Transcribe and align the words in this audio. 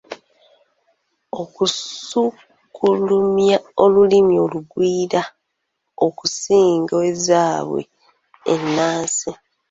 Okusukulumya 1.41 3.57
olulimi 3.83 4.35
olugwira 4.45 5.21
okusinga 6.05 6.95
ezaabwe 7.11 7.81
ennaansi. 8.53 9.29